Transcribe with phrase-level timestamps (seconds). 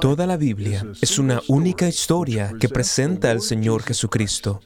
[0.00, 4.60] Toda la Biblia es una única historia que presenta al Señor Jesucristo.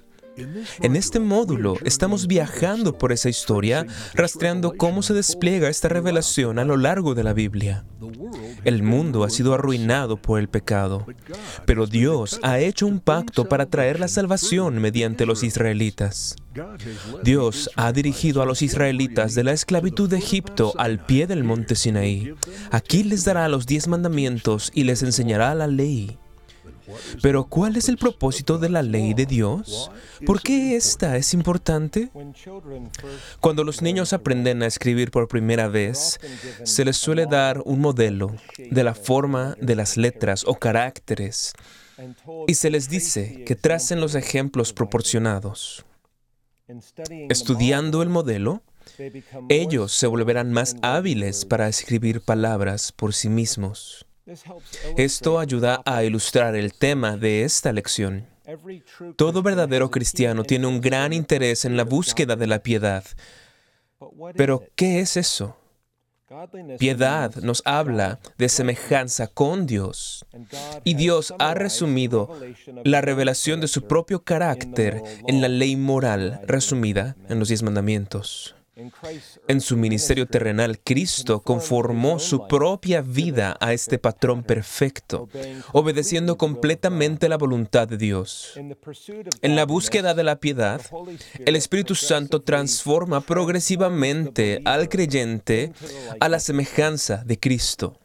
[0.80, 6.64] En este módulo estamos viajando por esa historia, rastreando cómo se despliega esta revelación a
[6.64, 7.84] lo largo de la Biblia.
[8.68, 11.06] El mundo ha sido arruinado por el pecado,
[11.64, 16.36] pero Dios ha hecho un pacto para traer la salvación mediante los israelitas.
[17.22, 21.77] Dios ha dirigido a los israelitas de la esclavitud de Egipto al pie del monte
[21.77, 22.34] Sinaí.
[22.70, 26.19] Aquí les dará los diez mandamientos y les enseñará la ley.
[27.22, 29.91] Pero ¿cuál es el propósito de la ley de Dios?
[30.27, 32.11] ¿Por qué esta es importante?
[33.41, 36.20] Cuando los niños aprenden a escribir por primera vez,
[36.64, 41.53] se les suele dar un modelo de la forma de las letras o caracteres
[42.47, 45.84] y se les dice que tracen los ejemplos proporcionados.
[47.28, 48.62] Estudiando el modelo,
[49.48, 54.08] ellos se volverán más hábiles para escribir palabras por sí mismos.
[54.97, 58.27] Esto ayuda a ilustrar el tema de esta lección.
[59.17, 63.05] Todo verdadero cristiano tiene un gran interés en la búsqueda de la piedad.
[64.34, 65.56] Pero, ¿qué es eso?
[66.79, 70.27] Piedad nos habla de semejanza con Dios.
[70.84, 72.39] Y Dios ha resumido
[72.84, 78.58] la revelación de su propio carácter en la ley moral resumida en los diez mandamientos.
[79.48, 85.28] En su ministerio terrenal, Cristo conformó su propia vida a este patrón perfecto,
[85.72, 88.55] obedeciendo completamente la voluntad de Dios.
[89.43, 90.81] En la búsqueda de la piedad,
[91.44, 95.72] el Espíritu Santo transforma progresivamente al creyente
[96.21, 97.99] a la semejanza de Cristo.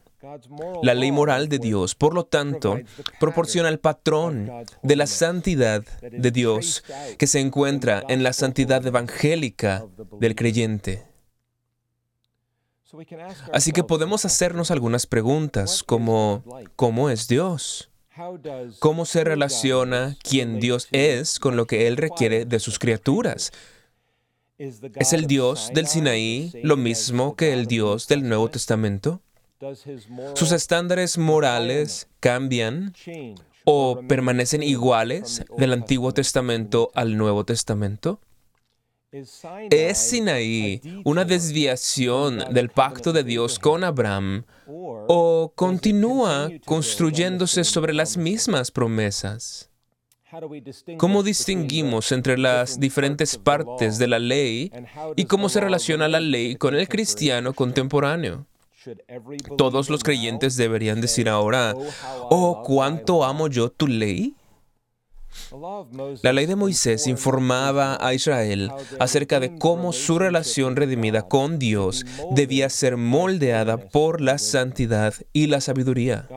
[0.82, 2.78] La ley moral de Dios, por lo tanto,
[3.20, 4.50] proporciona el patrón
[4.82, 6.84] de la santidad de Dios
[7.18, 9.86] que se encuentra en la santidad evangélica
[10.20, 11.04] del creyente.
[13.52, 16.44] Así que podemos hacernos algunas preguntas como
[16.76, 17.90] ¿cómo es Dios?
[18.78, 23.50] ¿Cómo se relaciona quien Dios es con lo que Él requiere de sus criaturas?
[24.56, 29.20] ¿Es el Dios del Sinaí lo mismo que el Dios del Nuevo Testamento?
[30.34, 32.92] ¿Sus estándares morales cambian
[33.64, 38.20] o permanecen iguales del Antiguo Testamento al Nuevo Testamento?
[39.70, 48.16] ¿Es Sinaí una desviación del pacto de Dios con Abraham o continúa construyéndose sobre las
[48.16, 49.70] mismas promesas?
[50.98, 54.72] ¿Cómo distinguimos entre las diferentes partes de la ley
[55.14, 58.46] y cómo se relaciona la ley con el cristiano contemporáneo?
[59.56, 61.74] Todos los creyentes deberían decir ahora,
[62.30, 64.34] oh, cuánto amo yo tu ley.
[66.22, 72.04] La ley de Moisés informaba a Israel acerca de cómo su relación redimida con Dios
[72.30, 76.28] debía ser moldeada por la santidad y la sabiduría.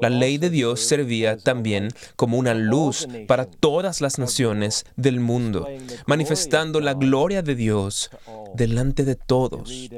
[0.00, 5.68] La ley de Dios servía también como una luz para todas las naciones del mundo,
[6.06, 8.10] manifestando la gloria de Dios
[8.54, 9.90] delante de todos.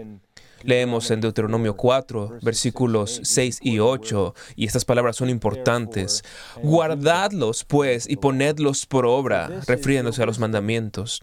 [0.65, 6.25] Leemos en Deuteronomio 4, versículos 6 y 8, y estas palabras son importantes.
[6.63, 11.23] Guardadlos, pues, y ponedlos por obra, refiriéndose a los mandamientos,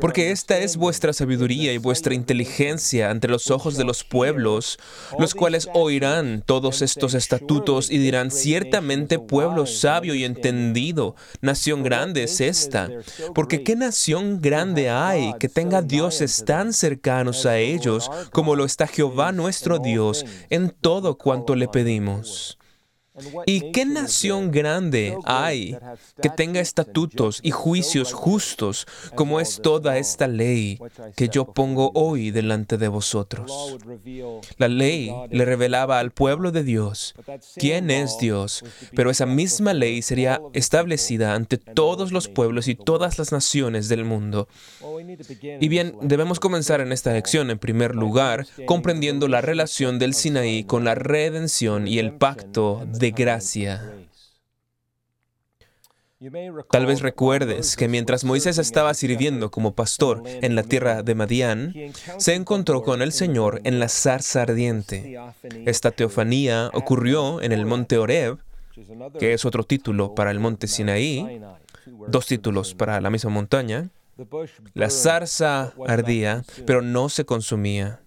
[0.00, 4.78] porque esta es vuestra sabiduría y vuestra inteligencia entre los ojos de los pueblos,
[5.18, 12.24] los cuales oirán todos estos estatutos y dirán, ciertamente pueblo sabio y entendido, nación grande
[12.24, 12.90] es esta,
[13.34, 18.79] porque ¿qué nación grande hay que tenga dioses tan cercanos a ellos como lo está
[18.86, 22.59] Jehová nuestro Dios en todo cuanto le pedimos.
[23.46, 25.76] ¿Y qué nación grande hay
[26.22, 30.78] que tenga estatutos y juicios justos como es toda esta ley
[31.16, 33.76] que yo pongo hoy delante de vosotros?
[34.58, 37.14] La ley le revelaba al pueblo de Dios.
[37.56, 38.64] Quién es Dios,
[38.94, 44.04] pero esa misma ley sería establecida ante todos los pueblos y todas las naciones del
[44.04, 44.48] mundo.
[45.60, 50.64] Y bien, debemos comenzar en esta lección, en primer lugar, comprendiendo la relación del Sinaí
[50.64, 53.82] con la redención y el pacto de gracia.
[56.70, 61.74] Tal vez recuerdes que mientras Moisés estaba sirviendo como pastor en la tierra de Madián,
[62.18, 65.18] se encontró con el Señor en la zarza ardiente.
[65.64, 68.36] Esta teofanía ocurrió en el monte Oreb,
[69.18, 71.40] que es otro título para el monte Sinaí,
[71.86, 73.88] dos títulos para la misma montaña.
[74.74, 78.00] La zarza ardía, pero no se consumía.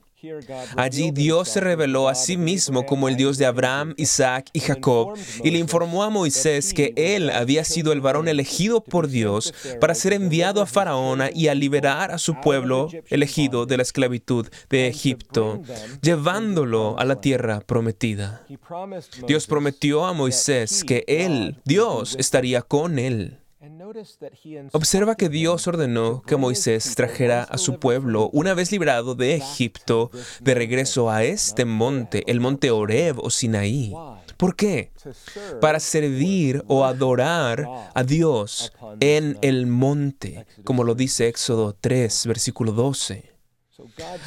[0.78, 5.18] Allí Dios se reveló a sí mismo como el Dios de Abraham, Isaac y Jacob
[5.44, 9.96] y le informó a Moisés que él había sido el varón elegido por Dios para
[9.96, 14.88] ser enviado a Faraón y a liberar a su pueblo elegido de la esclavitud de
[14.88, 15.62] Egipto,
[16.02, 18.46] llevándolo a la tierra prometida.
[19.28, 23.43] Dios prometió a Moisés que él, Dios, estaría con él.
[24.72, 30.12] Observa que Dios ordenó que Moisés trajera a su pueblo, una vez librado de Egipto,
[30.42, 33.94] de regreso a este monte, el monte Oreb o Sinaí.
[34.38, 34.92] ¿Por qué?
[35.62, 42.72] Para servir o adorar a Dios en el monte, como lo dice Éxodo 3, versículo
[42.72, 43.33] 12.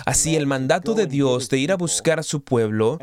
[0.05, 2.99] Así el mandato de Dios de ir a buscar a su pueblo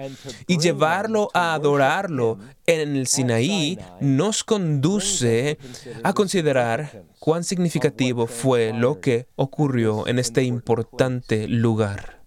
[0.48, 5.58] y llevarlo a adorarlo en el Sinaí nos conduce
[6.04, 12.22] a considerar cuán significativo fue lo que ocurrió en este importante lugar.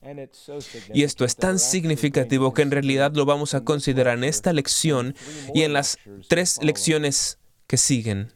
[0.94, 5.14] Y esto es tan significativo que en realidad lo vamos a considerar en esta lección
[5.52, 5.98] y en las
[6.28, 8.32] tres lecciones que siguen.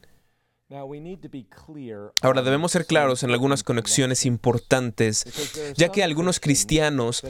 [2.23, 5.25] Ahora debemos ser claros en algunas conexiones importantes,
[5.77, 7.23] ya que algunos cristianos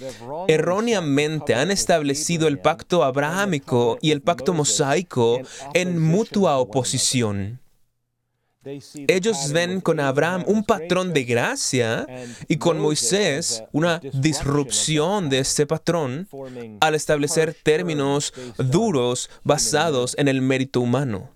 [0.47, 5.41] erróneamente han establecido el pacto abrahámico y el pacto mosaico
[5.73, 7.60] en mutua oposición.
[9.09, 12.07] Ellos ven con Abraham un patrón de gracia
[12.47, 16.29] y con Moisés una disrupción de este patrón
[16.81, 21.31] al establecer términos duros basados en el mérito humano.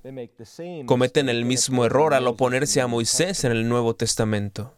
[0.85, 4.75] Cometen el mismo error al oponerse a Moisés en el Nuevo Testamento.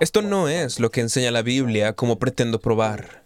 [0.00, 3.23] Esto no es lo que enseña la Biblia como pretendo probar.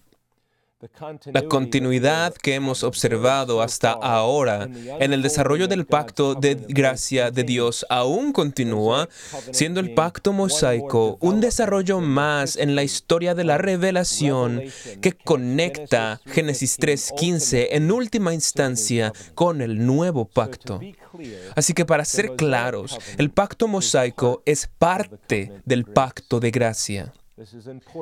[1.32, 4.68] La continuidad que hemos observado hasta ahora
[5.00, 9.08] en el desarrollo del pacto de gracia de Dios aún continúa,
[9.50, 14.62] siendo el pacto mosaico un desarrollo más en la historia de la revelación
[15.00, 20.80] que conecta Génesis 3.15 en última instancia con el nuevo pacto.
[21.56, 27.12] Así que para ser claros, el pacto mosaico es parte del pacto de gracia.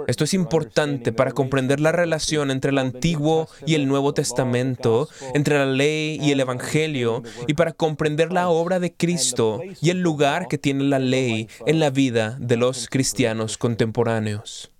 [0.07, 5.59] Esto es importante para comprender la relación entre el Antiguo y el Nuevo Testamento, entre
[5.59, 10.49] la ley y el Evangelio, y para comprender la obra de Cristo y el lugar
[10.49, 14.73] que tiene la ley en la vida de los cristianos contemporáneos.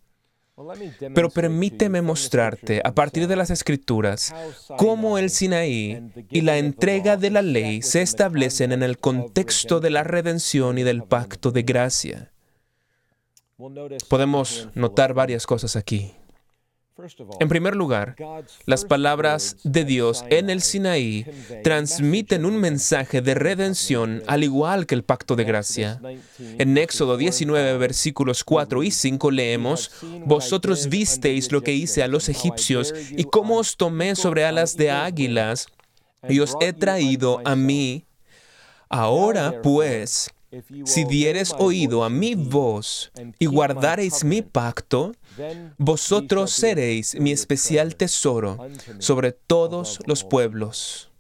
[1.15, 4.35] Pero permíteme mostrarte, a partir de las escrituras,
[4.79, 9.91] cómo el Sinaí y la entrega de la ley se establecen en el contexto de
[9.91, 12.33] la redención y del pacto de gracia.
[14.09, 16.15] Podemos notar varias cosas aquí.
[17.41, 18.17] En primer lugar,
[18.65, 21.27] las palabras de Dios en el Sinaí
[21.63, 26.01] transmiten un mensaje de redención al igual que el pacto de gracia.
[26.39, 29.91] En Éxodo 19, versículos 4 y 5 leemos,
[30.25, 34.91] Vosotros visteis lo que hice a los egipcios y cómo os tomé sobre alas de
[34.91, 35.67] águilas
[36.27, 38.07] y os he traído a mí.
[38.89, 40.31] Ahora pues,
[40.85, 45.13] si dieres oído a mi voz y guardareis mi pacto,
[45.79, 48.59] vosotros seréis mi especial tesoro
[48.99, 51.11] sobre todos los pueblos.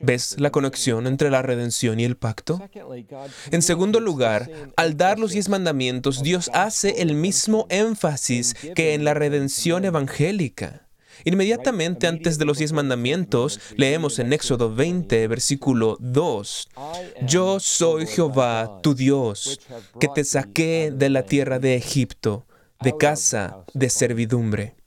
[0.00, 2.60] ¿Ves la conexión entre la redención y el pacto?
[3.50, 9.04] En segundo lugar, al dar los diez mandamientos, Dios hace el mismo énfasis que en
[9.04, 10.89] la redención evangélica.
[11.24, 16.68] Inmediatamente antes de los diez mandamientos, leemos en Éxodo 20, versículo 2,
[17.26, 19.60] Yo soy Jehová, tu Dios,
[19.98, 22.46] que te saqué de la tierra de Egipto,
[22.80, 24.79] de casa de servidumbre.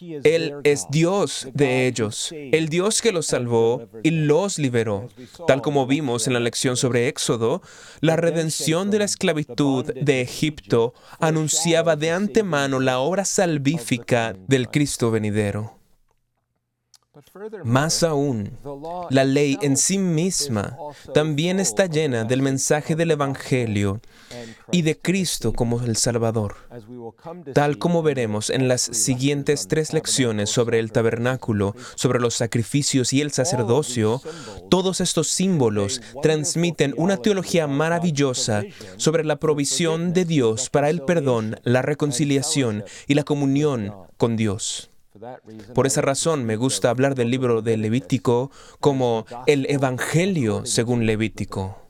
[0.00, 5.08] Él es Dios de ellos, el Dios que los salvó y los liberó.
[5.46, 7.62] Tal como vimos en la lección sobre Éxodo,
[8.00, 15.10] la redención de la esclavitud de Egipto anunciaba de antemano la obra salvífica del Cristo
[15.10, 15.77] venidero.
[17.64, 18.52] Más aún,
[19.10, 20.76] la ley en sí misma
[21.14, 24.00] también está llena del mensaje del Evangelio
[24.70, 26.56] y de Cristo como el Salvador,
[27.54, 33.20] tal como veremos en las siguientes tres lecciones sobre el tabernáculo, sobre los sacrificios y
[33.20, 34.20] el sacerdocio.
[34.68, 38.64] Todos estos símbolos transmiten una teología maravillosa
[38.96, 44.90] sobre la provisión de Dios para el perdón, la reconciliación y la comunión con Dios.
[45.74, 51.88] Por esa razón me gusta hablar del libro de Levítico como el Evangelio según Levítico.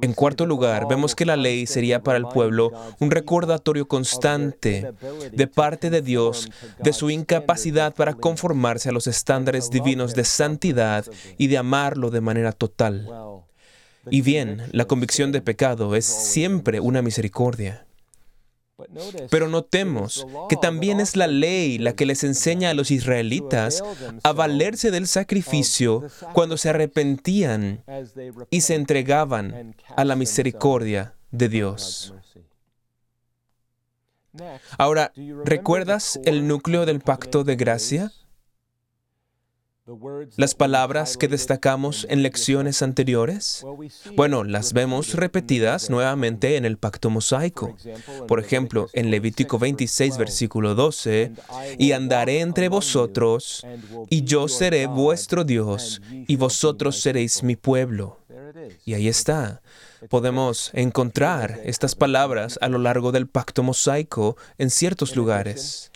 [0.00, 4.92] En cuarto lugar, vemos que la ley sería para el pueblo un recordatorio constante
[5.32, 11.04] de parte de Dios de su incapacidad para conformarse a los estándares divinos de santidad
[11.38, 13.08] y de amarlo de manera total.
[14.10, 17.86] Y bien, la convicción de pecado es siempre una misericordia.
[19.30, 23.82] Pero notemos que también es la ley la que les enseña a los israelitas
[24.22, 27.84] a valerse del sacrificio cuando se arrepentían
[28.50, 32.14] y se entregaban a la misericordia de Dios.
[34.78, 35.12] Ahora,
[35.44, 38.12] ¿recuerdas el núcleo del pacto de gracia?
[40.36, 43.64] Las palabras que destacamos en lecciones anteriores,
[44.14, 47.76] bueno, las vemos repetidas nuevamente en el pacto mosaico.
[48.28, 51.32] Por ejemplo, en Levítico 26, versículo 12,
[51.78, 53.66] y andaré entre vosotros,
[54.08, 58.18] y yo seré vuestro Dios, y vosotros seréis mi pueblo.
[58.84, 59.62] Y ahí está.
[60.08, 65.91] Podemos encontrar estas palabras a lo largo del pacto mosaico en ciertos lugares.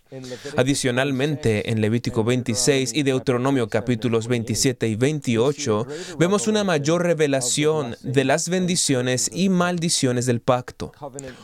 [0.57, 5.87] Adicionalmente, en Levítico 26 y Deuteronomio capítulos 27 y 28,
[6.19, 10.93] vemos una mayor revelación de las bendiciones y maldiciones del pacto.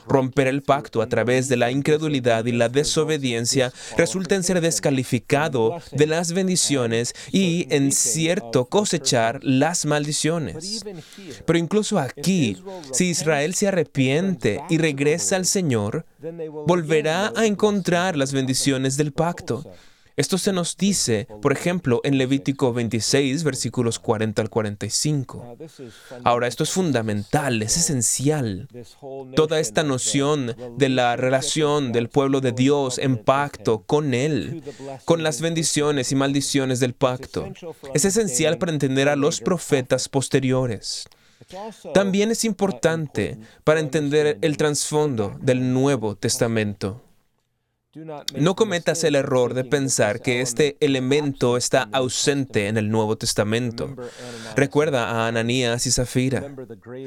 [0.09, 5.79] Romper el pacto a través de la incredulidad y la desobediencia resulta en ser descalificado
[5.91, 10.85] de las bendiciones y, en cierto, cosechar las maldiciones.
[11.45, 12.57] Pero incluso aquí,
[12.93, 16.07] si Israel se arrepiente y regresa al Señor,
[16.67, 19.65] volverá a encontrar las bendiciones del pacto.
[20.17, 25.57] Esto se nos dice, por ejemplo, en Levítico 26, versículos 40 al 45.
[26.23, 28.69] Ahora, esto es fundamental, es esencial.
[29.35, 34.63] Toda esta noción de la relación del pueblo de Dios en pacto con Él,
[35.07, 37.49] con las bendiciones y maldiciones del pacto,
[37.93, 41.09] es esencial para entender a los profetas posteriores.
[41.95, 47.03] También es importante para entender el trasfondo del Nuevo Testamento.
[48.35, 53.95] No cometas el error de pensar que este elemento está ausente en el Nuevo Testamento.
[54.57, 56.43] Recuerda a Ananías y Zafira.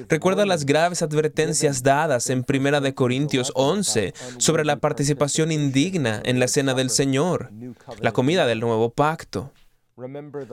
[0.07, 6.47] Recuerda las graves advertencias dadas en 1 Corintios 11 sobre la participación indigna en la
[6.47, 7.51] cena del Señor,
[7.99, 9.51] la comida del nuevo pacto.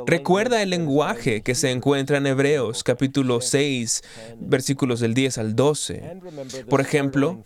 [0.06, 4.02] Recuerda el lenguaje que se encuentra en Hebreos capítulo 6,
[4.38, 6.20] versículos del 10 al 12.
[6.68, 7.44] Por ejemplo,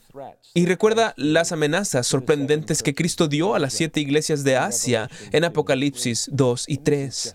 [0.53, 5.45] y recuerda las amenazas sorprendentes que Cristo dio a las siete iglesias de Asia en
[5.45, 7.35] Apocalipsis 2 y 3.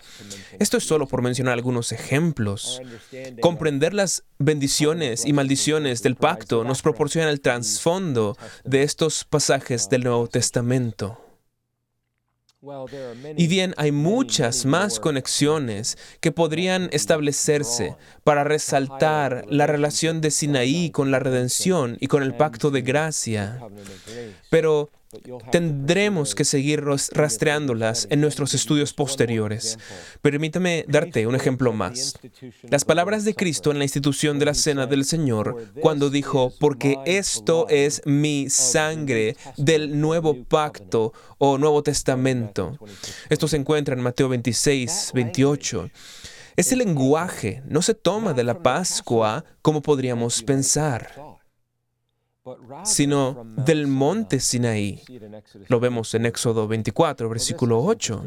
[0.60, 2.80] Esto es solo por mencionar algunos ejemplos.
[3.40, 10.04] Comprender las bendiciones y maldiciones del pacto nos proporciona el trasfondo de estos pasajes del
[10.04, 11.21] Nuevo Testamento.
[13.36, 20.90] Y bien, hay muchas más conexiones que podrían establecerse para resaltar la relación de Sinaí
[20.90, 23.58] con la redención y con el pacto de gracia.
[24.48, 24.90] Pero
[25.50, 29.78] Tendremos que seguir rastreándolas en nuestros estudios posteriores.
[30.22, 32.14] Permítame darte un ejemplo más.
[32.62, 36.96] Las palabras de Cristo en la institución de la Cena del Señor, cuando dijo, porque
[37.04, 42.78] esto es mi sangre del nuevo pacto o Nuevo Testamento.
[43.28, 45.90] Esto se encuentra en Mateo 26, 28.
[46.56, 51.31] Ese lenguaje no se toma de la Pascua como podríamos pensar
[52.84, 55.00] sino del monte Sinaí.
[55.68, 58.26] Lo vemos en Éxodo 24, versículo 8.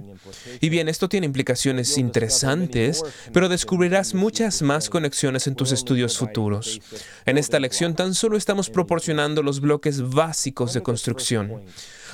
[0.62, 3.04] Y bien, esto tiene implicaciones interesantes,
[3.34, 6.80] pero descubrirás muchas más conexiones en tus estudios futuros.
[7.26, 11.64] En esta lección tan solo estamos proporcionando los bloques básicos de construcción.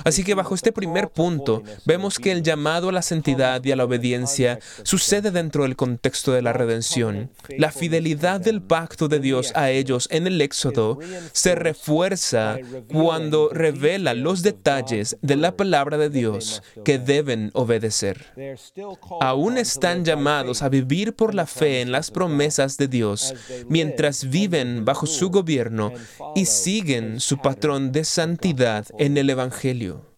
[0.04, 3.76] Así que bajo este primer punto vemos que el llamado a la santidad y a
[3.76, 7.30] la obediencia sucede dentro del contexto de la redención.
[7.58, 10.98] La fidelidad del pacto de Dios a ellos en el Éxodo
[11.32, 11.91] se refuerza
[12.92, 18.26] cuando revela los detalles de la palabra de Dios que deben obedecer.
[19.20, 23.34] Aún están llamados a vivir por la fe en las promesas de Dios
[23.68, 25.92] mientras viven bajo su gobierno
[26.34, 30.11] y siguen su patrón de santidad en el Evangelio.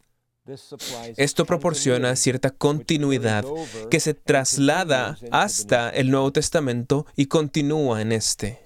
[1.16, 3.46] Esto proporciona cierta continuidad
[3.90, 8.60] que se traslada hasta el Nuevo Testamento y continúa en este.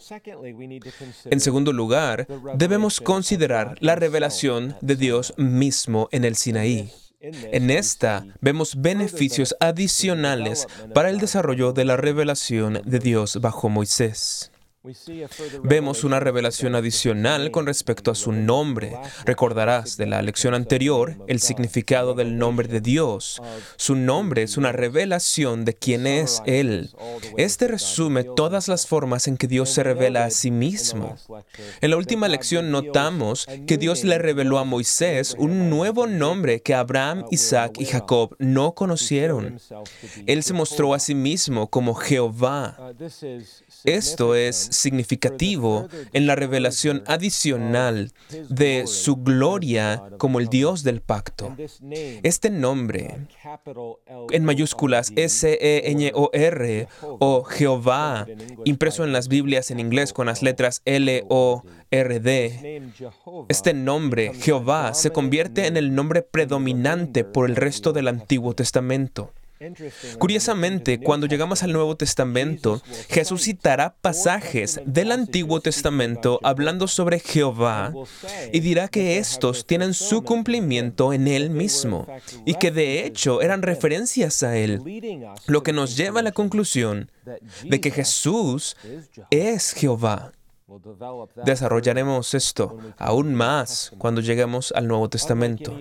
[1.26, 6.90] En segundo lugar, debemos considerar la revelación de Dios mismo en el Sinaí.
[7.20, 14.50] En esta vemos beneficios adicionales para el desarrollo de la revelación de Dios bajo Moisés.
[15.64, 18.96] Vemos una revelación adicional con respecto a su nombre.
[19.24, 23.42] Recordarás de la lección anterior el significado del nombre de Dios.
[23.76, 26.90] Su nombre es una revelación de quién es Él.
[27.36, 31.16] Este resume todas las formas en que Dios se revela a sí mismo.
[31.80, 36.74] En la última lección notamos que Dios le reveló a Moisés un nuevo nombre que
[36.74, 39.58] Abraham, Isaac y Jacob no conocieron.
[40.26, 42.94] Él se mostró a sí mismo como Jehová.
[43.84, 48.12] Esto es significativo en la revelación adicional
[48.48, 51.56] de su gloria como el Dios del pacto.
[52.22, 53.28] Este nombre,
[54.30, 58.26] en mayúsculas S-E-N-O-R o Jehová,
[58.64, 62.82] impreso en las Biblias en inglés con las letras L-O-R-D,
[63.48, 69.32] este nombre, Jehová, se convierte en el nombre predominante por el resto del Antiguo Testamento.
[70.18, 77.92] Curiosamente, cuando llegamos al Nuevo Testamento, Jesús citará pasajes del Antiguo Testamento hablando sobre Jehová
[78.52, 82.06] y dirá que estos tienen su cumplimiento en Él mismo
[82.44, 84.80] y que de hecho eran referencias a Él,
[85.46, 87.10] lo que nos lleva a la conclusión
[87.64, 88.76] de que Jesús
[89.30, 90.32] es Jehová.
[91.44, 95.74] Desarrollaremos esto aún más cuando lleguemos al Nuevo Testamento.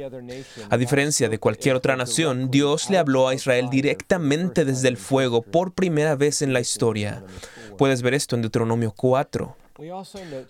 [0.70, 5.42] A diferencia de cualquier otra nación, Dios le habló a Israel directamente desde el fuego
[5.42, 7.24] por primera vez en la historia.
[7.78, 9.56] Puedes ver esto en Deuteronomio 4.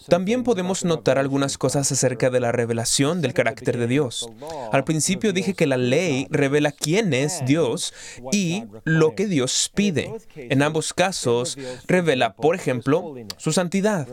[0.07, 4.29] También podemos notar algunas cosas acerca de la revelación del carácter de Dios.
[4.71, 7.93] Al principio dije que la ley revela quién es Dios
[8.31, 10.13] y lo que Dios pide.
[10.35, 11.57] En ambos casos
[11.87, 14.07] revela, por ejemplo, su santidad.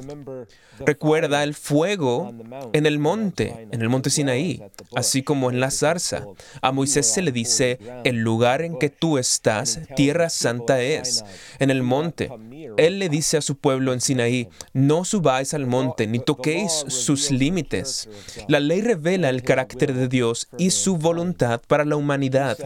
[0.80, 2.34] Recuerda el fuego
[2.72, 4.62] en el monte, en el monte Sinaí,
[4.96, 6.26] así como en la zarza.
[6.60, 11.24] A Moisés se le dice, el lugar en que tú estás, tierra santa es.
[11.60, 12.30] En el monte,
[12.76, 17.30] él le dice a su pueblo en Sinaí, no subáis al monte, ni toquéis sus
[17.30, 18.08] límites.
[18.48, 22.56] La ley revela el carácter de Dios y su voluntad para la humanidad.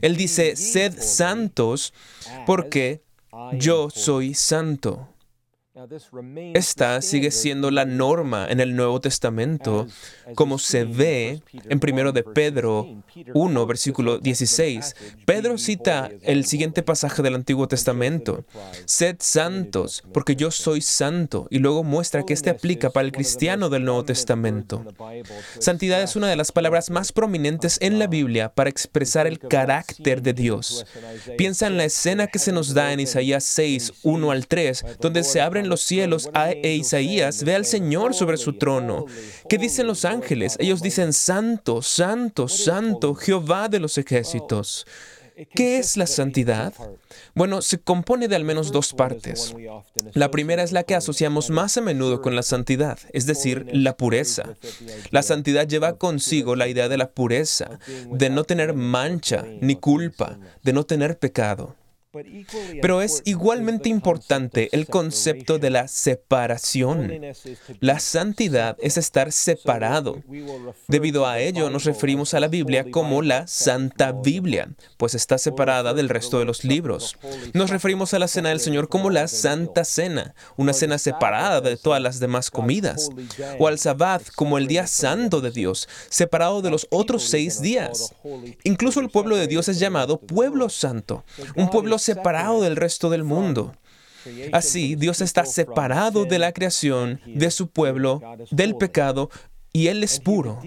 [0.00, 1.92] Él dice, sed santos
[2.46, 3.02] porque
[3.52, 5.13] yo soy santo.
[6.54, 9.88] Esta sigue siendo la norma en el Nuevo Testamento,
[10.36, 13.02] como se ve en 1 de Pedro
[13.34, 14.94] 1, versículo 16.
[15.26, 18.44] Pedro cita el siguiente pasaje del Antiguo Testamento.
[18.84, 21.48] Sed santos, porque yo soy santo.
[21.50, 24.84] Y luego muestra que este aplica para el cristiano del Nuevo Testamento.
[25.58, 30.22] Santidad es una de las palabras más prominentes en la Biblia para expresar el carácter
[30.22, 30.86] de Dios.
[31.36, 35.24] Piensa en la escena que se nos da en Isaías 6, 1 al 3, donde
[35.24, 36.30] se abren los cielos
[36.62, 39.06] e Isaías ve al Señor sobre su trono.
[39.48, 40.56] ¿Qué dicen los ángeles?
[40.58, 44.86] Ellos dicen, Santo, Santo, Santo, Jehová de los ejércitos.
[45.54, 46.72] ¿Qué es la santidad?
[47.34, 49.54] Bueno, se compone de al menos dos partes.
[50.12, 53.96] La primera es la que asociamos más a menudo con la santidad, es decir, la
[53.96, 54.54] pureza.
[55.10, 60.38] La santidad lleva consigo la idea de la pureza, de no tener mancha ni culpa,
[60.62, 61.74] de no tener pecado.
[62.80, 67.12] Pero es igualmente importante el concepto de la separación.
[67.80, 70.22] La santidad es estar separado.
[70.88, 75.94] Debido a ello nos referimos a la Biblia como la Santa Biblia, pues está separada
[75.94, 77.16] del resto de los libros.
[77.52, 81.76] Nos referimos a la Cena del Señor como la Santa Cena, una cena separada de
[81.76, 83.10] todas las demás comidas.
[83.58, 88.14] O al Sabbat como el día santo de Dios, separado de los otros seis días.
[88.62, 91.24] Incluso el pueblo de Dios es llamado pueblo santo,
[91.56, 93.74] un pueblo separado del resto del mundo.
[94.52, 99.30] Así, Dios está separado de la creación, de su pueblo, del pecado,
[99.76, 100.60] y Él es puro.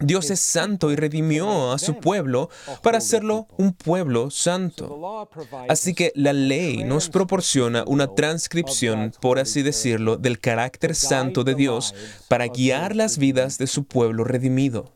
[0.00, 2.50] Dios es santo y redimió a su pueblo
[2.82, 5.28] para hacerlo un pueblo santo.
[5.68, 11.54] Así que la ley nos proporciona una transcripción, por así decirlo, del carácter santo de
[11.54, 11.94] Dios
[12.28, 14.92] para guiar las vidas de su pueblo redimido.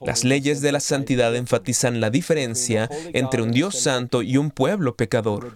[0.00, 4.96] Las leyes de la santidad enfatizan la diferencia entre un Dios santo y un pueblo
[4.96, 5.54] pecador.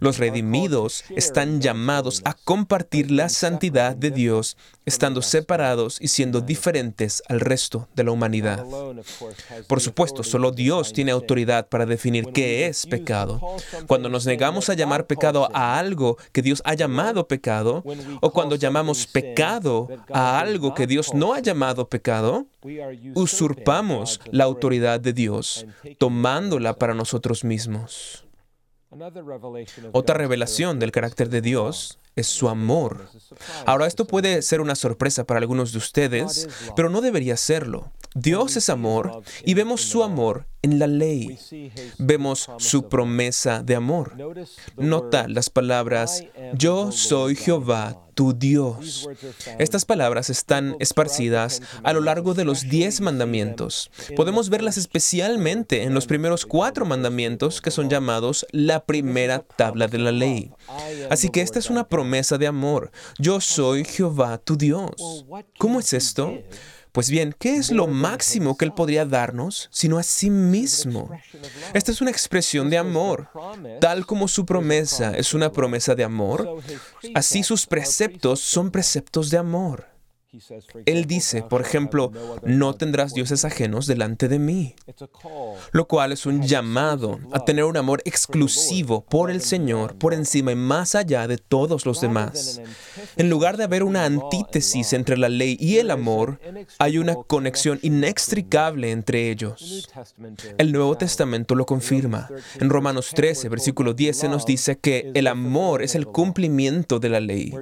[0.00, 7.22] Los redimidos están llamados a compartir la santidad de Dios, estando separados y siendo diferentes
[7.28, 8.64] al resto de la humanidad.
[9.66, 13.38] Por supuesto, solo Dios tiene autoridad para definir qué es pecado.
[13.86, 17.84] Cuando nos negamos a llamar pecado a algo que Dios ha llamado pecado,
[18.22, 22.46] o cuando llamamos pecado a algo que Dios no ha llamado pecado,
[23.14, 25.66] usurpamos la autoridad de Dios,
[25.98, 28.25] tomándola para nosotros mismos.
[29.92, 33.08] Otra revelación del carácter de Dios es su amor.
[33.66, 37.90] Ahora, esto puede ser una sorpresa para algunos de ustedes, pero no debería serlo.
[38.18, 41.38] Dios es amor y vemos su amor en la ley.
[41.98, 44.16] Vemos su promesa de amor.
[44.78, 46.24] Nota las palabras,
[46.54, 49.06] yo soy Jehová, tu Dios.
[49.58, 53.90] Estas palabras están esparcidas a lo largo de los diez mandamientos.
[54.16, 59.98] Podemos verlas especialmente en los primeros cuatro mandamientos que son llamados la primera tabla de
[59.98, 60.52] la ley.
[61.10, 62.90] Así que esta es una promesa de amor.
[63.18, 65.26] Yo soy Jehová, tu Dios.
[65.58, 66.32] ¿Cómo es esto?
[66.96, 71.10] Pues bien, ¿qué es lo máximo que Él podría darnos sino a sí mismo?
[71.74, 73.28] Esta es una expresión de amor.
[73.82, 76.56] Tal como su promesa es una promesa de amor,
[77.14, 79.95] así sus preceptos son preceptos de amor.
[80.86, 84.74] Él dice, por ejemplo, no tendrás dioses ajenos delante de mí,
[85.72, 90.52] lo cual es un llamado a tener un amor exclusivo por el Señor, por encima
[90.52, 92.60] y más allá de todos los demás.
[93.16, 96.40] En lugar de haber una antítesis entre la ley y el amor,
[96.78, 99.88] hay una conexión inextricable entre ellos.
[100.58, 102.28] El Nuevo Testamento lo confirma.
[102.60, 107.08] En Romanos 13, versículo 10 se nos dice que el amor es el cumplimiento de
[107.08, 107.54] la ley.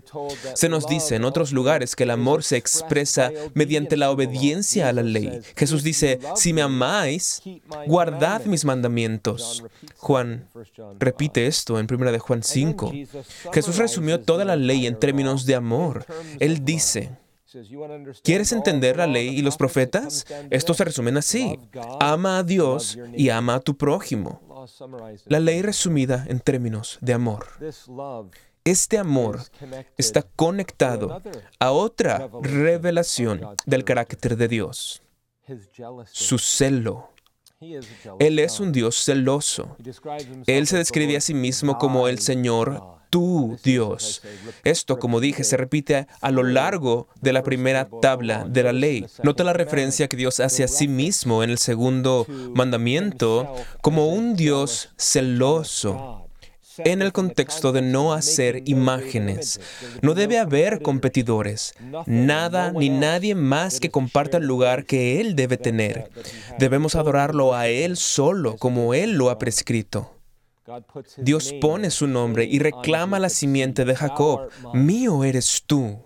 [0.55, 4.93] Se nos dice en otros lugares que el amor se expresa mediante la obediencia a
[4.93, 5.41] la ley.
[5.55, 7.43] Jesús dice, si me amáis,
[7.87, 9.63] guardad mis mandamientos.
[9.99, 10.49] Juan
[10.99, 12.93] repite esto en 1 de Juan 5.
[13.53, 16.07] Jesús resumió toda la ley en términos de amor.
[16.41, 17.11] Él dice,
[18.25, 20.27] ¿Quieres entender la ley y los profetas?
[20.51, 21.57] Estos se resumen así.
[22.01, 24.41] Ama a Dios y ama a tu prójimo.
[25.27, 27.47] La ley resumida en términos de amor.
[28.65, 29.43] Este amor
[29.99, 31.21] está conectado
[31.59, 35.03] a otra revelación del carácter de Dios,
[36.11, 37.11] su celo.
[38.19, 39.77] Él es un Dios celoso.
[40.47, 44.23] Él se describe a sí mismo como el Señor, tu Dios.
[44.65, 49.05] Esto, como dije, se repite a lo largo de la primera tabla de la ley.
[49.23, 54.37] Nota la referencia que Dios hace a sí mismo en el segundo mandamiento como un
[54.37, 56.24] Dios celoso
[56.79, 59.61] en el contexto de no hacer imágenes.
[60.03, 61.75] No debe haber competidores,
[62.07, 66.11] nada ni nadie más que comparta el lugar que Él debe tener.
[66.59, 70.11] Debemos adorarlo a Él solo, como Él lo ha prescrito.
[71.19, 74.49] Dios pone su nombre y reclama la simiente de Jacob.
[74.73, 75.99] Mío eres tú.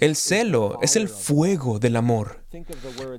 [0.00, 2.45] El celo es el fuego del amor.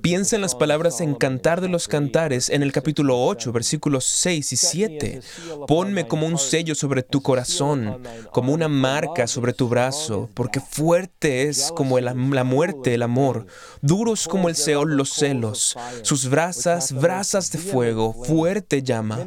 [0.00, 4.52] Piensa en las palabras en Cantar de los Cantares en el capítulo 8, versículos 6
[4.54, 5.20] y 7.
[5.66, 11.42] Ponme como un sello sobre tu corazón, como una marca sobre tu brazo, porque fuerte
[11.42, 13.46] es como la muerte el amor,
[13.82, 19.26] duros como el Seol los celos, sus brasas, brasas de fuego, fuerte llama.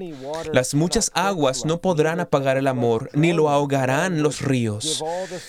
[0.51, 5.03] Las muchas aguas no podrán apagar el amor, ni lo ahogarán los ríos.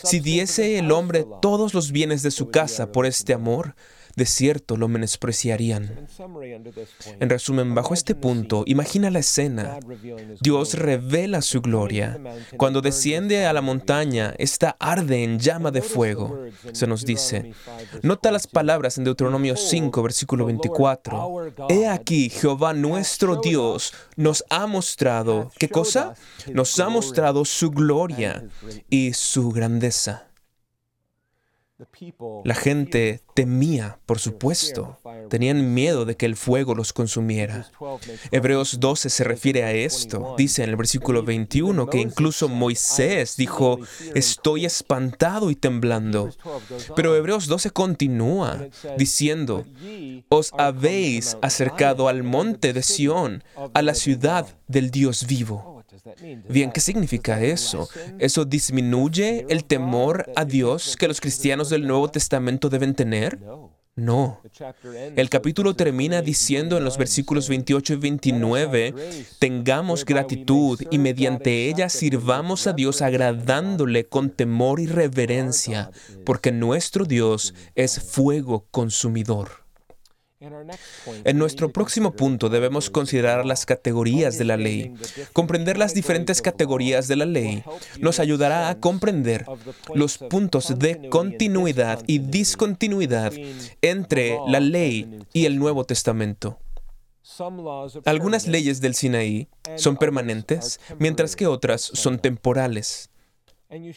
[0.04, 3.74] Si diese el hombre todos los bienes de su casa por este amor,
[4.16, 6.06] de cierto lo menospreciarían.
[7.20, 9.78] En resumen, bajo este punto, imagina la escena.
[10.40, 12.20] Dios revela su gloria.
[12.56, 16.46] Cuando desciende a la montaña, esta arde en llama de fuego.
[16.72, 17.52] Se nos dice.
[18.02, 21.52] Nota las palabras en Deuteronomio 5, versículo 24.
[21.68, 26.14] He aquí, Jehová nuestro Dios nos ha mostrado, ¿qué cosa?
[26.52, 28.44] Nos ha mostrado su gloria
[28.90, 30.31] y su grandeza.
[32.44, 34.98] La gente temía, por supuesto.
[35.28, 37.70] Tenían miedo de que el fuego los consumiera.
[38.30, 40.34] Hebreos 12 se refiere a esto.
[40.36, 43.78] Dice en el versículo 21 que incluso Moisés dijo,
[44.14, 46.30] estoy espantado y temblando.
[46.94, 48.66] Pero Hebreos 12 continúa
[48.96, 49.64] diciendo,
[50.28, 55.81] os habéis acercado al monte de Sión, a la ciudad del Dios vivo.
[56.48, 57.88] Bien, ¿qué significa eso?
[58.18, 63.38] ¿Eso disminuye el temor a Dios que los cristianos del Nuevo Testamento deben tener?
[63.94, 64.40] No.
[65.16, 68.94] El capítulo termina diciendo en los versículos 28 y 29,
[69.38, 75.90] tengamos gratitud y mediante ella sirvamos a Dios agradándole con temor y reverencia,
[76.24, 79.61] porque nuestro Dios es fuego consumidor.
[81.24, 84.92] En nuestro próximo punto debemos considerar las categorías de la ley.
[85.32, 87.64] Comprender las diferentes categorías de la ley
[88.00, 89.44] nos ayudará a comprender
[89.94, 93.32] los puntos de continuidad y discontinuidad
[93.80, 96.58] entre la ley y el Nuevo Testamento.
[98.04, 103.11] Algunas leyes del Sinaí son permanentes, mientras que otras son temporales.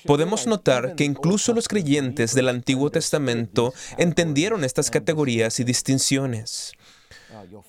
[0.05, 6.73] Podemos notar que incluso los creyentes del Antiguo Testamento entendieron estas categorías y distinciones.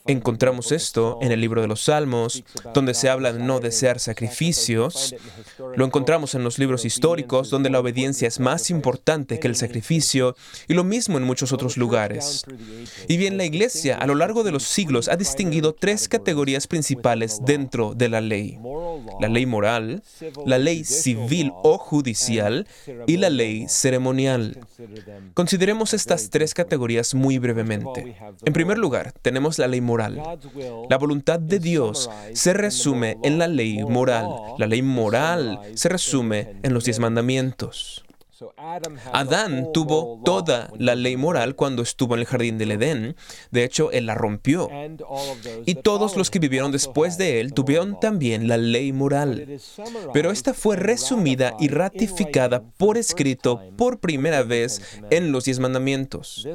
[0.07, 5.15] Encontramos esto en el libro de los Salmos, donde se habla de no desear sacrificios.
[5.77, 10.37] Lo encontramos en los libros históricos, donde la obediencia es más importante que el sacrificio,
[10.69, 12.45] y lo mismo en muchos otros lugares.
[13.09, 17.41] Y bien, la Iglesia a lo largo de los siglos ha distinguido tres categorías principales
[17.45, 18.59] dentro de la ley.
[19.21, 20.03] La ley moral,
[20.45, 22.67] la ley civil o judicial
[23.07, 24.59] y la ley ceremonial.
[25.35, 28.17] Consideremos estas tres categorías muy brevemente.
[28.45, 30.23] En primer lugar, tenemos la ley moral.
[30.89, 34.29] La voluntad de Dios se resume en la ley moral.
[34.59, 38.06] La ley moral se resume en los diez mandamientos.
[39.13, 43.17] Adán tuvo toda la ley moral cuando estuvo en el jardín del Edén.
[43.51, 44.69] De hecho, él la rompió.
[45.65, 49.59] Y todos los que vivieron después de él tuvieron también la ley moral.
[50.13, 56.47] Pero esta fue resumida y ratificada por escrito por primera vez en los diez mandamientos.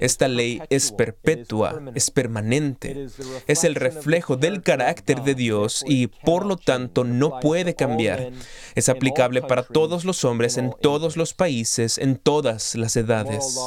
[0.00, 3.08] Esta ley es perpetua, es permanente.
[3.46, 8.30] Es el reflejo del carácter de Dios y por lo tanto no puede cambiar.
[8.74, 13.58] Es aplicable para todos los hombres en todos los países, en todas las edades.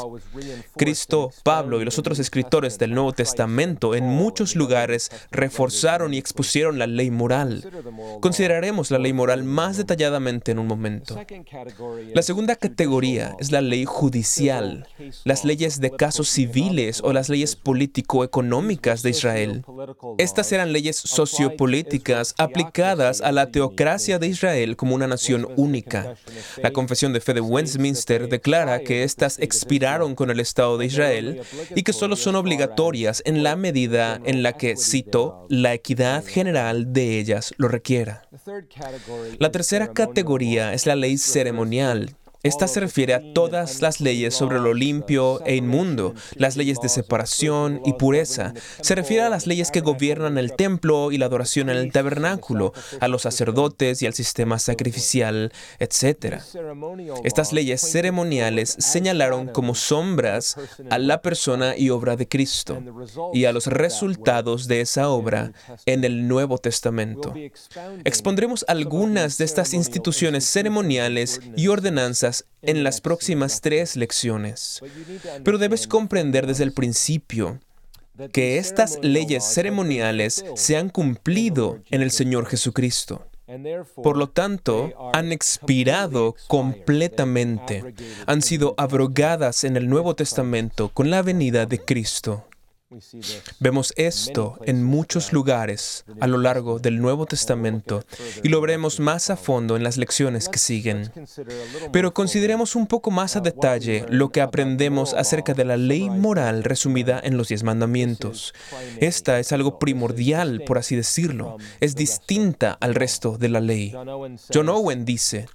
[0.75, 6.77] Cristo, Pablo y los otros escritores del Nuevo Testamento en muchos lugares reforzaron y expusieron
[6.77, 7.67] la ley moral.
[8.21, 11.19] Consideraremos la ley moral más detalladamente en un momento.
[12.13, 14.87] La segunda categoría es la ley judicial,
[15.23, 19.63] las leyes de casos civiles o las leyes político-económicas de Israel.
[20.17, 26.15] Estas eran leyes sociopolíticas aplicadas a la teocracia de Israel como una nación única.
[26.61, 31.41] La confesión de fe de Westminster declara que éstas expiraron con el Estado de Israel
[31.75, 36.93] y que solo son obligatorias en la medida en la que, cito, la equidad general
[36.93, 38.27] de ellas lo requiera.
[39.39, 42.15] La tercera categoría es la ley ceremonial,
[42.47, 46.89] esta se refiere a todas las leyes sobre lo limpio e inmundo, las leyes de
[46.89, 48.53] separación y pureza.
[48.81, 52.73] Se refiere a las leyes que gobiernan el templo y la adoración en el tabernáculo,
[52.99, 56.37] a los sacerdotes y al sistema sacrificial, etc.
[57.23, 60.55] Estas leyes ceremoniales señalaron como sombras
[60.89, 62.81] a la persona y obra de Cristo
[63.33, 65.51] y a los resultados de esa obra
[65.85, 67.33] en el Nuevo Testamento.
[68.05, 74.81] Expondremos algunas de estas instituciones ceremoniales y ordenanzas en las próximas tres lecciones.
[75.43, 77.59] Pero debes comprender desde el principio
[78.33, 83.27] que estas leyes ceremoniales se han cumplido en el Señor Jesucristo.
[84.03, 87.93] Por lo tanto, han expirado completamente,
[88.25, 92.45] han sido abrogadas en el Nuevo Testamento con la venida de Cristo.
[93.59, 98.05] Vemos esto en muchos lugares a lo largo del Nuevo Testamento
[98.43, 101.11] y lo veremos más a fondo en las lecciones que siguen.
[101.91, 106.63] Pero consideremos un poco más a detalle lo que aprendemos acerca de la ley moral
[106.63, 108.53] resumida en los diez mandamientos.
[109.01, 111.57] Esta es algo primordial, por así decirlo.
[111.81, 113.93] Es distinta al resto de la ley.
[114.53, 115.47] John Owen dice,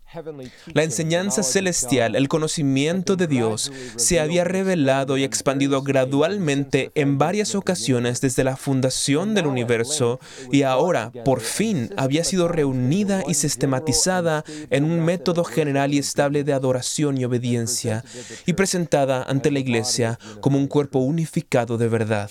[0.74, 7.54] la enseñanza celestial, el conocimiento de Dios, se había revelado y expandido gradualmente en varias
[7.54, 10.18] ocasiones desde la fundación del universo
[10.50, 16.42] y ahora, por fin, había sido reunida y sistematizada en un método general y estable
[16.42, 18.04] de adoración y obediencia
[18.44, 22.28] y presentada ante la Iglesia como un cuerpo unificado de verdad.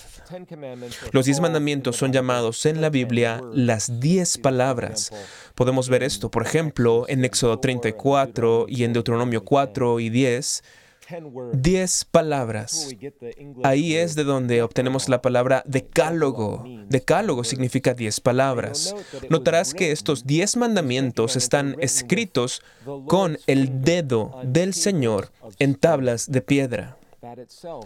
[1.14, 5.12] Los diez mandamientos son llamados en la Biblia las diez palabras.
[5.56, 10.64] Podemos ver esto, por ejemplo, en Éxodo 34 y en Deuteronomio 4 y 10.
[11.54, 12.90] Diez palabras.
[13.64, 16.64] Ahí es de donde obtenemos la palabra decálogo.
[16.90, 18.96] Decálogo significa diez palabras.
[19.30, 22.62] Notarás que estos diez mandamientos están escritos
[23.08, 26.98] con el dedo del Señor en tablas de piedra.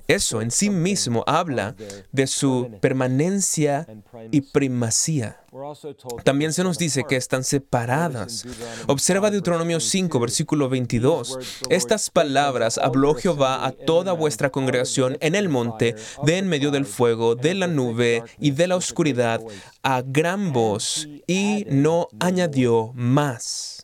[0.07, 1.75] Eso en sí mismo habla
[2.11, 3.87] de su permanencia
[4.31, 5.41] y primacía.
[6.23, 8.45] También se nos dice que están separadas.
[8.87, 11.61] Observa Deuteronomio 5, versículo 22.
[11.69, 16.85] Estas palabras habló Jehová a toda vuestra congregación en el monte, de en medio del
[16.85, 19.41] fuego, de la nube y de la oscuridad,
[19.83, 23.74] a gran voz, y no añadió más.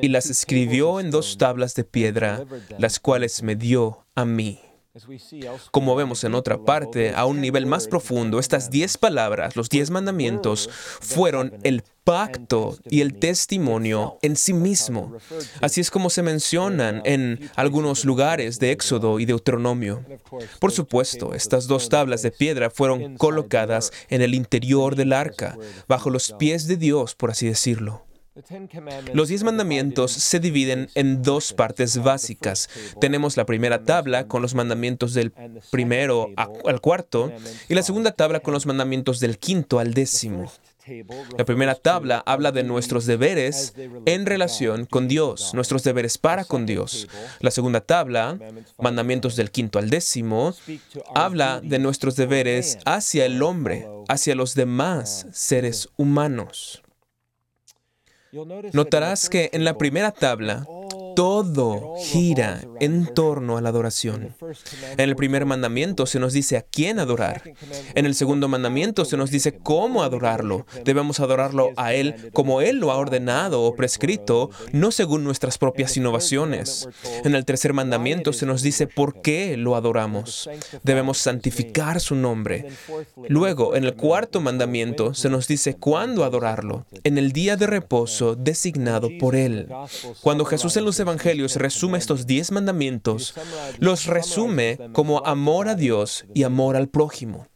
[0.00, 2.44] Y las escribió en dos tablas de piedra,
[2.78, 4.60] las cuales me dio a mí.
[5.72, 9.90] Como vemos en otra parte, a un nivel más profundo, estas diez palabras, los diez
[9.90, 10.70] mandamientos,
[11.00, 15.16] fueron el pacto y el testimonio en sí mismo.
[15.60, 20.04] Así es como se mencionan en algunos lugares de Éxodo y Deuteronomio.
[20.60, 26.08] Por supuesto, estas dos tablas de piedra fueron colocadas en el interior del arca, bajo
[26.08, 28.04] los pies de Dios, por así decirlo.
[29.12, 32.68] Los diez mandamientos se dividen en dos partes básicas.
[33.00, 35.32] Tenemos la primera tabla con los mandamientos del
[35.70, 37.32] primero al cuarto
[37.68, 40.50] y la segunda tabla con los mandamientos del quinto al décimo.
[41.38, 43.72] La primera tabla habla de nuestros deberes
[44.04, 47.08] en relación con Dios, nuestros deberes para con Dios.
[47.40, 48.38] La segunda tabla,
[48.78, 50.54] mandamientos del quinto al décimo,
[51.14, 56.83] habla de nuestros deberes hacia el hombre, hacia los demás seres humanos.
[58.72, 60.66] Notarás que en la primera tabla
[61.14, 64.34] todo gira en torno a la adoración.
[64.92, 67.42] En el primer mandamiento se nos dice a quién adorar.
[67.94, 70.66] En el segundo mandamiento se nos dice cómo adorarlo.
[70.84, 75.96] Debemos adorarlo a Él como Él lo ha ordenado o prescrito, no según nuestras propias
[75.96, 76.88] innovaciones.
[77.24, 80.48] En el tercer mandamiento se nos dice por qué lo adoramos.
[80.82, 82.68] Debemos santificar su nombre.
[83.28, 88.34] Luego, en el cuarto mandamiento se nos dice cuándo adorarlo, en el día de reposo
[88.34, 89.68] designado por Él.
[90.20, 93.34] Cuando Jesús en los Evangelios resume estos diez mandamientos,
[93.78, 97.46] los resume como amor a Dios y amor al prójimo.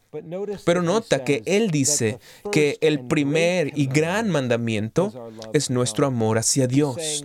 [0.65, 2.19] Pero nota que Él dice
[2.51, 7.25] que el primer y gran mandamiento es nuestro amor hacia Dios.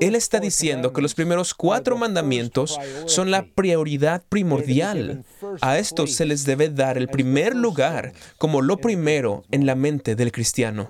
[0.00, 5.24] Él está diciendo que los primeros cuatro mandamientos son la prioridad primordial.
[5.60, 10.16] A estos se les debe dar el primer lugar como lo primero en la mente
[10.16, 10.88] del cristiano.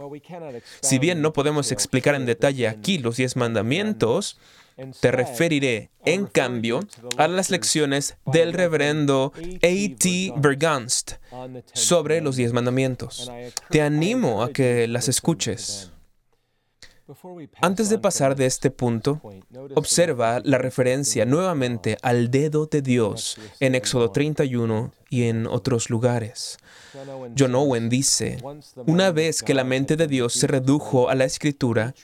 [0.81, 4.39] Si bien no podemos explicar en detalle aquí los diez mandamientos,
[5.01, 6.81] te referiré, en cambio,
[7.17, 10.35] a las lecciones del reverendo A.T.
[10.37, 11.13] Bergunst
[11.73, 13.31] sobre los diez mandamientos.
[13.71, 15.91] Te animo a que las escuches.
[17.61, 19.21] Antes de pasar de este punto,
[19.75, 26.59] observa la referencia nuevamente al dedo de Dios en Éxodo 31 y en otros lugares.
[27.37, 28.39] John Owen dice,
[28.87, 31.95] una vez que la mente de Dios se redujo a la escritura,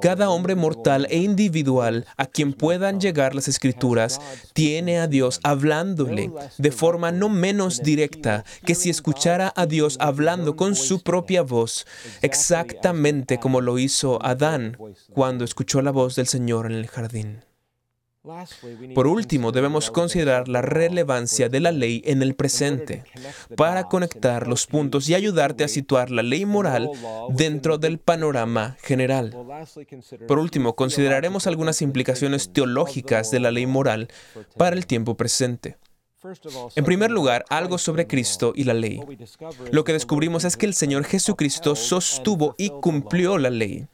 [0.00, 4.20] cada hombre mortal e individual a quien puedan llegar las escrituras
[4.52, 10.56] tiene a Dios hablándole de forma no menos directa que si escuchara a Dios hablando
[10.56, 11.86] con su propia voz,
[12.22, 14.76] exactamente como lo hizo Adán
[15.12, 17.49] cuando escuchó la voz del Señor en el jardín.
[18.94, 23.04] Por último, debemos considerar la relevancia de la ley en el presente
[23.56, 26.90] para conectar los puntos y ayudarte a situar la ley moral
[27.30, 29.34] dentro del panorama general.
[30.28, 34.08] Por último, consideraremos algunas implicaciones teológicas de la ley moral
[34.58, 35.78] para el tiempo presente.
[36.76, 39.00] En primer lugar, algo sobre Cristo y la ley.
[39.72, 43.86] Lo que descubrimos es que el Señor Jesucristo sostuvo y cumplió la ley.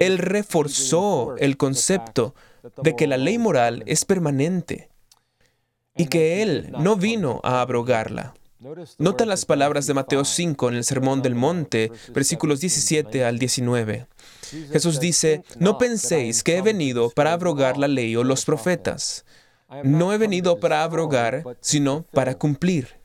[0.00, 2.34] Él reforzó el concepto
[2.82, 4.88] de que la ley moral es permanente
[5.96, 8.34] y que Él no vino a abrogarla.
[8.98, 14.06] Nota las palabras de Mateo 5 en el Sermón del Monte, versículos 17 al 19.
[14.72, 19.24] Jesús dice, no penséis que he venido para abrogar la ley o los profetas.
[19.84, 22.96] No he venido para abrogar, sino para cumplir.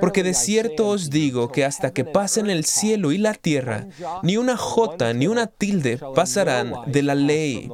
[0.00, 3.86] Porque de cierto os digo que hasta que pasen el cielo y la tierra,
[4.22, 7.70] ni una jota ni una tilde pasarán de la ley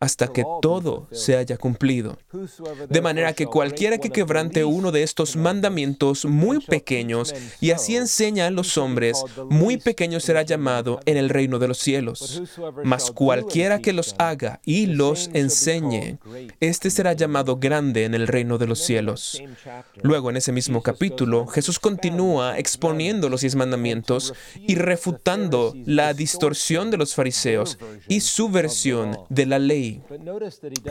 [0.00, 2.18] hasta que todo se haya cumplido.
[2.88, 8.46] De manera que cualquiera que quebrante uno de estos mandamientos muy pequeños y así enseña
[8.46, 12.42] a los hombres, muy pequeño será llamado en el reino de los cielos.
[12.84, 16.18] Mas cualquiera que los haga y los enseñe,
[16.60, 19.42] éste será llamado grande en el reino de los cielos.
[20.02, 26.90] Luego, en ese mismo capítulo, Jesús continúa exponiendo los diez mandamientos y refutando la distorsión
[26.90, 29.87] de los fariseos y su versión de la ley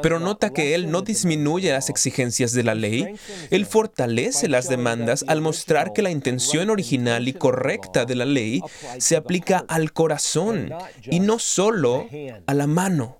[0.02, 3.16] pero nota que Él no disminuye las exigencias de la ley,
[3.50, 8.62] Él fortalece las demandas al mostrar que la intención original y correcta de la ley
[8.98, 10.72] se aplica al corazón
[11.04, 12.08] y no solo
[12.46, 13.18] a la mano.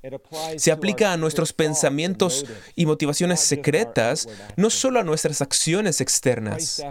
[0.58, 6.84] Se aplica a nuestros pensamientos y motivaciones secretas, no solo a nuestras acciones externas.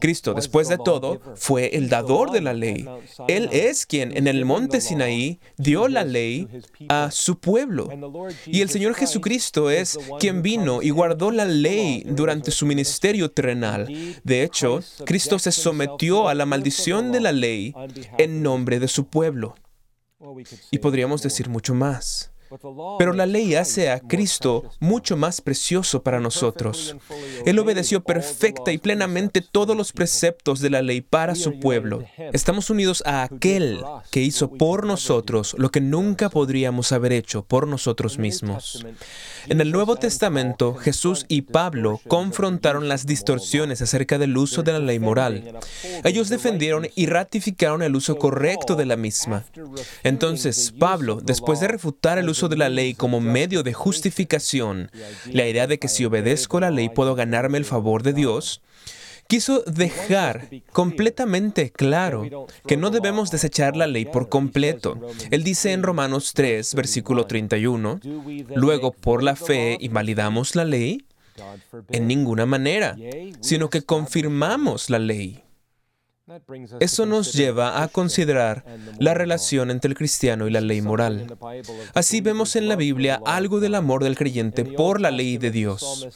[0.00, 2.86] Cristo, después de todo, fue el dador de la ley.
[3.28, 6.48] Él es quien en el monte Sinaí dio la ley
[6.88, 7.88] a su pueblo.
[8.46, 13.88] Y el Señor Jesucristo es quien vino y guardó la ley durante su ministerio terrenal.
[14.24, 17.74] De hecho, Cristo se sometió a la maldición de la ley
[18.18, 19.54] en nombre de su pueblo.
[20.70, 22.32] Y podríamos decir mucho más.
[22.98, 26.96] Pero la ley hace a Cristo mucho más precioso para nosotros.
[27.44, 32.04] Él obedeció perfecta y plenamente todos los preceptos de la ley para su pueblo.
[32.32, 37.66] Estamos unidos a aquel que hizo por nosotros lo que nunca podríamos haber hecho por
[37.66, 38.84] nosotros mismos.
[39.46, 44.78] En el Nuevo Testamento, Jesús y Pablo confrontaron las distorsiones acerca del uso de la
[44.78, 45.58] ley moral.
[46.04, 49.44] Ellos defendieron y ratificaron el uso correcto de la misma.
[50.02, 54.92] Entonces, Pablo, después de refutar el uso de la ley como medio de justificación,
[55.32, 58.62] la idea de que si obedezco la ley puedo ganarme el favor de Dios,
[59.26, 64.98] quiso dejar completamente claro que no debemos desechar la ley por completo.
[65.30, 68.00] Él dice en Romanos 3, versículo 31,
[68.54, 71.04] luego por la fe invalidamos la ley.
[71.90, 72.96] En ninguna manera,
[73.40, 75.44] sino que confirmamos la ley.
[76.80, 78.64] Eso nos lleva a considerar
[78.98, 81.38] la relación entre el cristiano y la ley moral.
[81.94, 86.08] Así vemos en la Biblia algo del amor del creyente por la ley de Dios.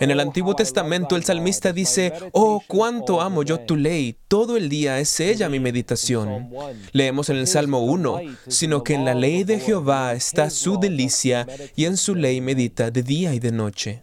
[0.00, 4.68] En el Antiguo Testamento el salmista dice, Oh, cuánto amo yo tu ley, todo el
[4.68, 6.50] día es ella mi meditación.
[6.92, 11.46] Leemos en el Salmo 1, sino que en la ley de Jehová está su delicia
[11.76, 14.02] y en su ley medita de día y de noche.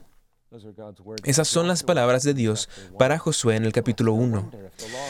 [1.23, 2.67] Esas son las palabras de Dios
[2.99, 4.51] para Josué en el capítulo 1.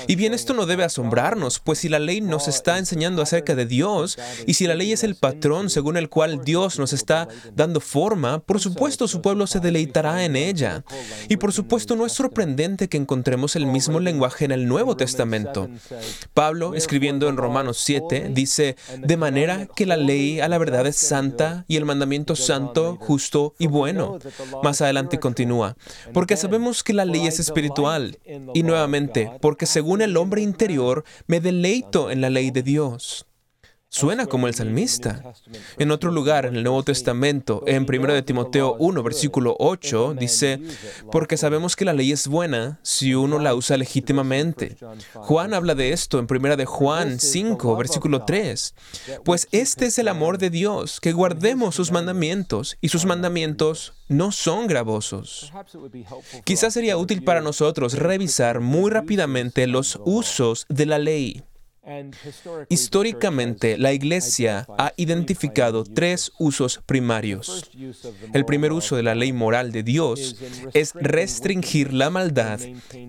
[0.08, 3.66] Y bien, esto no debe asombrarnos, pues si la ley nos está enseñando acerca de
[3.66, 7.80] Dios, y si la ley es el patrón según el cual Dios nos está dando
[7.80, 10.84] forma, por supuesto su pueblo se deleitará en ella.
[11.28, 15.70] Y por supuesto no es sorprendente que encontremos el mismo lenguaje en el Nuevo Testamento.
[16.36, 20.98] Pablo, escribiendo en Romanos 7, dice, de manera que la ley a la verdad es
[20.98, 24.20] santa y el mandamiento santo, justo y bueno.
[24.62, 25.78] Más adelante continúa,
[26.14, 28.20] porque sabemos que la ley es espiritual.
[28.54, 33.26] Y nuevamente, porque según el hombre interior, me deleito en la ley de Dios.
[33.94, 35.22] Suena como el salmista.
[35.78, 40.62] En otro lugar, en el Nuevo Testamento, en 1 de Timoteo 1, versículo 8, dice,
[41.12, 44.78] porque sabemos que la ley es buena si uno la usa legítimamente.
[45.16, 48.76] Juan habla de esto en 1 de Juan 5, versículo 3.
[49.26, 54.32] Pues este es el amor de Dios, que guardemos sus mandamientos, y sus mandamientos no
[54.32, 55.52] son gravosos.
[56.46, 61.44] Quizás sería útil para nosotros revisar muy rápidamente los usos de la ley.
[62.70, 67.72] Históricamente, la Iglesia ha identificado tres usos primarios.
[68.34, 70.36] El primer uso de la ley moral de Dios
[70.74, 72.60] es restringir la maldad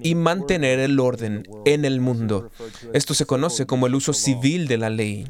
[0.03, 2.51] y mantener el orden en el mundo.
[2.95, 5.27] Esto se conoce como el uso civil de la ley.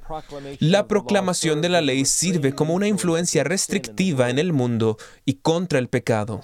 [0.61, 5.81] La proclamación de la ley sirve como una influencia restrictiva en el mundo y contra
[5.81, 6.43] el pecado.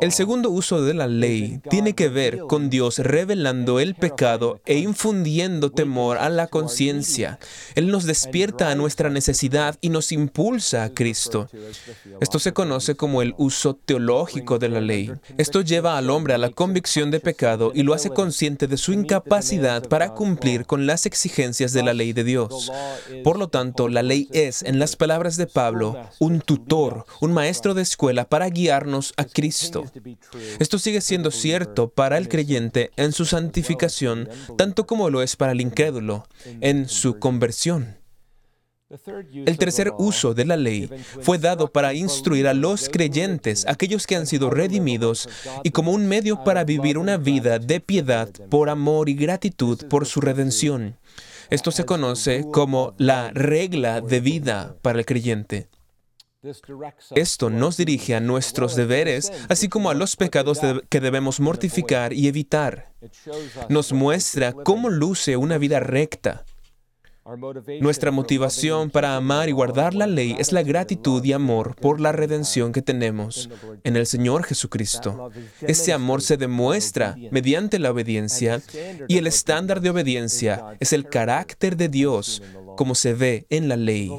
[0.00, 4.78] El segundo uso de la ley tiene que ver con Dios revelando el pecado e
[4.78, 7.40] infundiendo temor a la conciencia.
[7.74, 11.48] Él nos despierta a nuestra necesidad y nos impulsa a Cristo.
[12.20, 15.10] Esto se conoce como el uso teológico de la ley.
[15.38, 18.92] Esto lleva al hombre a la convicción de pecado y lo hace consciente de su
[18.92, 22.70] incapacidad para cumplir con las exigencias de la ley de Dios.
[23.24, 27.74] Por lo tanto, la ley es, en las palabras de Pablo, un tutor, un maestro
[27.74, 29.82] de escuela para guiarnos a Cristo.
[30.60, 35.50] Esto sigue siendo cierto para el creyente en su santificación, tanto como lo es para
[35.50, 36.26] el incrédulo
[36.60, 37.96] en su conversión.
[39.46, 40.90] El tercer uso de la ley
[41.22, 45.30] fue dado para instruir a los creyentes, aquellos que han sido redimidos,
[45.64, 50.04] y como un medio para vivir una vida de piedad por amor y gratitud por
[50.04, 50.98] su redención.
[51.48, 55.68] Esto se conoce como la regla de vida para el creyente.
[57.14, 62.26] Esto nos dirige a nuestros deberes, así como a los pecados que debemos mortificar y
[62.26, 62.92] evitar.
[63.68, 66.44] Nos muestra cómo luce una vida recta.
[67.80, 72.10] Nuestra motivación para amar y guardar la ley es la gratitud y amor por la
[72.10, 73.48] redención que tenemos
[73.84, 75.30] en el Señor Jesucristo.
[75.60, 78.60] Ese amor se demuestra mediante la obediencia
[79.06, 82.42] y el estándar de obediencia es el carácter de Dios
[82.76, 84.10] como se ve en la ley.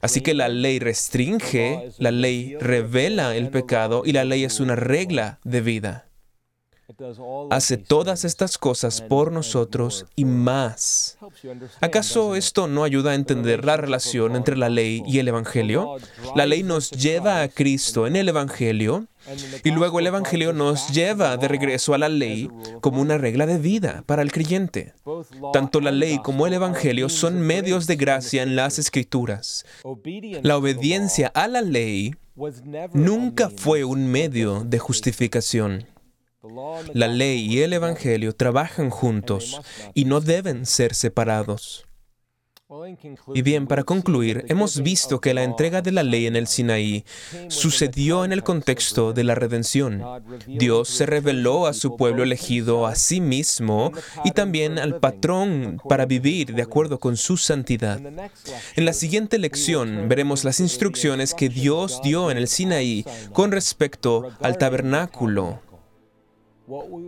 [0.00, 4.76] Así que la ley restringe, la ley revela el pecado y la ley es una
[4.76, 6.08] regla de vida
[7.50, 11.18] hace todas estas cosas por nosotros y más.
[11.80, 15.96] ¿Acaso esto no ayuda a entender la relación entre la ley y el Evangelio?
[16.34, 19.06] La ley nos lleva a Cristo en el Evangelio
[19.64, 22.50] y luego el Evangelio nos lleva de regreso a la ley
[22.80, 24.94] como una regla de vida para el creyente.
[25.52, 29.64] Tanto la ley como el Evangelio son medios de gracia en las Escrituras.
[30.42, 32.14] La obediencia a la ley
[32.92, 35.86] nunca fue un medio de justificación.
[36.94, 39.60] La ley y el Evangelio trabajan juntos
[39.94, 41.87] y no deben ser separados.
[43.34, 47.02] Y bien, para concluir, hemos visto que la entrega de la ley en el Sinaí
[47.48, 50.02] sucedió en el contexto de la redención.
[50.46, 53.92] Dios se reveló a su pueblo elegido a sí mismo
[54.22, 58.02] y también al patrón para vivir de acuerdo con su santidad.
[58.76, 64.28] En la siguiente lección veremos las instrucciones que Dios dio en el Sinaí con respecto
[64.40, 65.62] al tabernáculo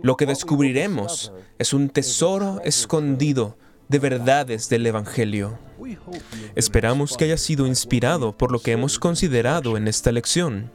[0.01, 3.57] lo que descubriremos es un tesoro escondido
[3.91, 5.59] de verdades del Evangelio.
[6.55, 10.71] Esperamos que haya sido inspirado por lo que hemos considerado en esta lección.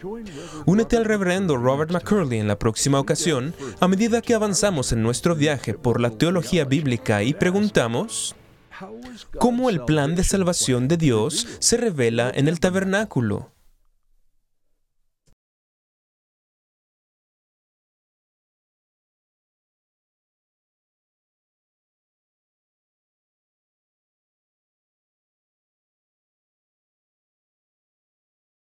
[0.66, 5.34] Únete al reverendo Robert McCurley en la próxima ocasión a medida que avanzamos en nuestro
[5.34, 8.36] viaje por la teología bíblica y preguntamos,
[9.38, 13.50] ¿cómo el plan de salvación de Dios se revela en el tabernáculo?